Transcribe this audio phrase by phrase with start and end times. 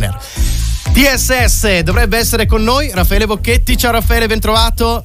[0.00, 0.18] partner.
[0.92, 3.76] TSS dovrebbe essere con noi, Raffaele Bocchetti.
[3.76, 5.04] Ciao Raffaele, ben trovato.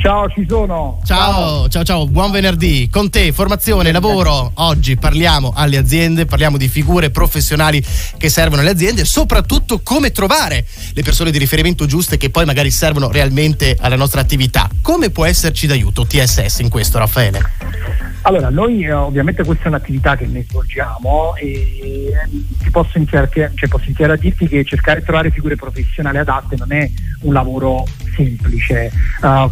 [0.00, 1.00] Ciao, ci sono.
[1.04, 2.88] Ciao, ciao, ciao, buon venerdì.
[2.88, 4.52] Con te, formazione, lavoro.
[4.54, 7.84] Oggi parliamo alle aziende, parliamo di figure professionali
[8.16, 12.44] che servono alle aziende e soprattutto come trovare le persone di riferimento giuste che poi
[12.44, 14.70] magari servono realmente alla nostra attività.
[14.82, 18.07] Come può esserci d'aiuto TSS in questo, Raffaele?
[18.28, 22.12] Allora, noi eh, ovviamente questa è un'attività che noi svolgiamo e
[22.62, 26.54] ti posso iniziare, cioè, posso iniziare a dirti che cercare di trovare figure professionali adatte
[26.58, 28.92] non è un lavoro semplice.
[29.22, 29.50] Uh,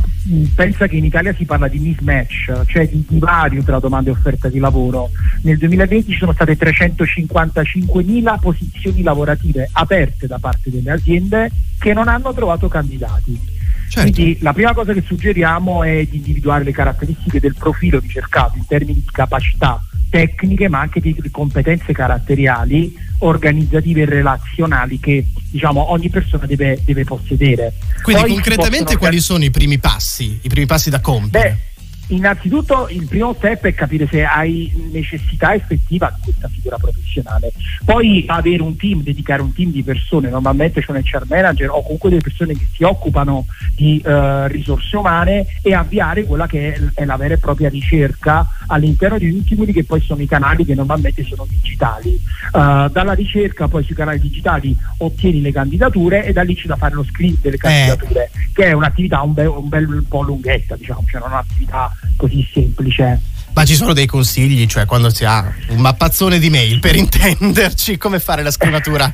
[0.55, 4.51] pensa che in Italia si parla di mismatch, cioè di divario tra domanda e offerta
[4.51, 5.09] di lavoro.
[5.41, 12.09] Nel 2020 ci sono state 355.000 posizioni lavorative aperte da parte delle aziende che non
[12.09, 13.56] hanno trovato candidati.
[13.89, 14.11] Certo.
[14.11, 18.67] Quindi la prima cosa che suggeriamo è di individuare le caratteristiche del profilo ricercato in
[18.67, 26.09] termini di capacità tecniche ma anche di competenze caratteriali, organizzative e relazionali che diciamo, ogni
[26.09, 27.73] persona deve, deve possedere.
[28.03, 31.49] Quindi Poi concretamente quali sono i primi passi, i primi passi da compiere?
[31.49, 31.76] Beh,
[32.09, 37.53] Innanzitutto il primo step è capire se hai necessità effettiva di questa figura professionale,
[37.85, 41.83] poi avere un team, dedicare un team di persone, normalmente c'è un HR manager o
[41.83, 46.81] comunque delle persone che si occupano di uh, risorse umane e avviare quella che è,
[46.95, 50.65] è, la vera e propria ricerca all'interno di tutti quelli che poi sono i canali
[50.65, 52.21] che normalmente sono digitali.
[52.53, 56.77] Uh, dalla ricerca poi sui canali digitali ottieni le candidature e da lì c'è da
[56.77, 57.59] fare lo screen delle eh.
[57.59, 58.51] candidature, eh.
[58.53, 63.21] che è un'attività un, be- un bel po' lunghetta, diciamo, cioè non un'attività così semplice.
[63.53, 67.97] Ma ci sono dei consigli, cioè quando si ha un mappazzone di mail per intenderci
[67.97, 69.13] come fare la scrittura?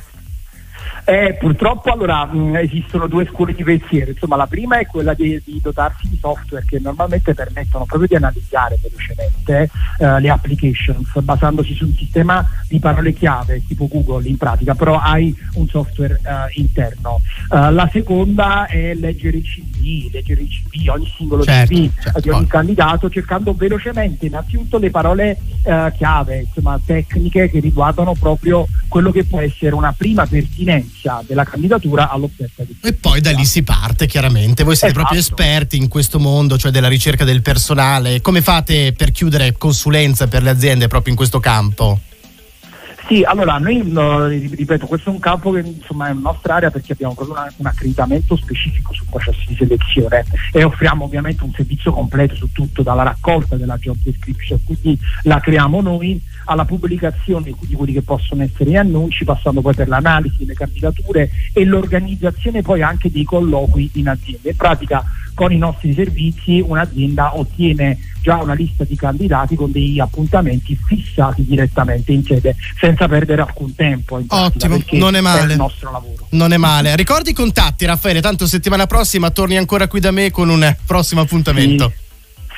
[1.05, 5.41] Eh, purtroppo allora mh, esistono due scuole di pensiero, insomma la prima è quella di,
[5.43, 11.73] di, dotarsi di software che normalmente permettono proprio di analizzare velocemente eh, le applications basandosi
[11.73, 16.59] su un sistema di parole chiave tipo Google in pratica, però hai un software eh,
[16.61, 17.19] interno.
[17.49, 19.43] Uh, la seconda è leggere i
[19.83, 22.19] CV, leggere i CV, ogni singolo certo, CV certo.
[22.21, 28.65] di ogni candidato cercando velocemente innanzitutto le parole uh, chiave, insomma tecniche che riguardano proprio
[28.87, 33.45] quello che può essere una prima pertinenza della candidatura all'offerta di E poi da lì
[33.45, 34.63] si parte chiaramente.
[34.63, 35.13] Voi siete esatto.
[35.13, 38.21] proprio esperti in questo mondo, cioè della ricerca del personale.
[38.21, 41.99] Come fate per chiudere consulenza per le aziende proprio in questo campo?
[43.13, 46.93] Sì, allora noi no, ripeto, questo è un campo che insomma è nostra area perché
[46.93, 51.93] abbiamo proprio una, un accreditamento specifico su processi di selezione e offriamo ovviamente un servizio
[51.93, 57.75] completo su tutto, dalla raccolta della job description, quindi la creiamo noi alla pubblicazione di
[57.75, 62.81] quelli che possono essere gli annunci, passando poi per l'analisi delle candidature e l'organizzazione poi
[62.81, 64.49] anche dei colloqui in azienda.
[64.49, 65.03] In pratica
[65.35, 71.43] con i nostri servizi un'azienda ottiene già una lista di candidati con degli appuntamenti fissati
[71.45, 74.23] direttamente in sede senza perdere alcun tempo.
[74.25, 75.41] Ottimo, non è male.
[75.41, 76.27] È il nostro lavoro.
[76.29, 76.95] Non è male.
[76.95, 81.19] Ricordi i contatti, Raffaele, tanto settimana prossima torni ancora qui da me con un prossimo
[81.19, 81.91] appuntamento.
[81.93, 82.01] Sì.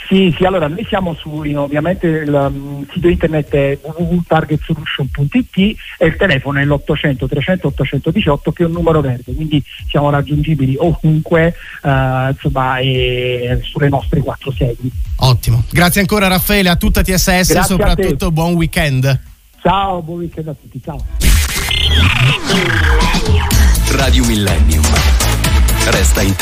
[0.07, 5.57] Sì, sì, allora noi siamo su, ovviamente il um, sito internet è www.targetsolution.it
[5.97, 10.75] e il telefono è l'800 300 818 che è un numero verde, quindi siamo raggiungibili
[10.77, 14.91] ovunque uh, insomma, e sulle nostre quattro sedi.
[15.17, 19.19] Ottimo, grazie ancora Raffaele, a tutta TSS e soprattutto buon weekend.
[19.61, 21.03] Ciao, buon weekend a tutti, ciao.
[23.91, 24.83] Radio Millennium.
[25.87, 26.33] Resta in